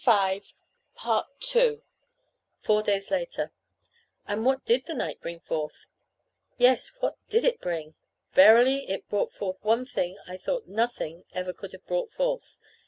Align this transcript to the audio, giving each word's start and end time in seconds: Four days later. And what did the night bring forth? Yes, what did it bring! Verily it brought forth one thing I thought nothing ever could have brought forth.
Four 0.03 1.27
days 2.81 3.11
later. 3.11 3.51
And 4.27 4.43
what 4.43 4.65
did 4.65 4.85
the 4.87 4.95
night 4.95 5.21
bring 5.21 5.39
forth? 5.41 5.85
Yes, 6.57 6.91
what 7.01 7.17
did 7.29 7.45
it 7.45 7.61
bring! 7.61 7.93
Verily 8.31 8.89
it 8.89 9.07
brought 9.09 9.29
forth 9.31 9.63
one 9.63 9.85
thing 9.85 10.17
I 10.27 10.37
thought 10.37 10.65
nothing 10.67 11.25
ever 11.33 11.53
could 11.53 11.73
have 11.73 11.85
brought 11.85 12.09
forth. 12.09 12.57